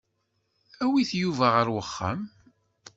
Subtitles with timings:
[0.83, 2.21] Awit Yuba ɣer uxxam.